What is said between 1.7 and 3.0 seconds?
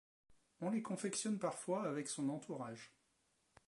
avec son entourage.